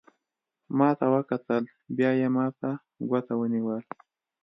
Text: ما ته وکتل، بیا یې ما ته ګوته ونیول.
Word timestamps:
ما 0.77 0.89
ته 0.99 1.05
وکتل، 1.15 1.63
بیا 1.97 2.11
یې 2.19 2.27
ما 2.35 2.45
ته 2.59 2.69
ګوته 3.09 3.33
ونیول. 3.37 3.81